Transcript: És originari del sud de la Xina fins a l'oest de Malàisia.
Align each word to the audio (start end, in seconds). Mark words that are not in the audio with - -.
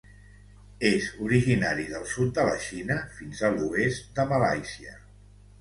És 0.89 1.09
originari 1.25 1.85
del 1.91 2.09
sud 2.13 2.33
de 2.39 2.45
la 2.49 2.57
Xina 2.69 2.97
fins 3.19 3.45
a 3.51 3.55
l'oest 3.59 4.11
de 4.19 4.27
Malàisia. 4.33 4.99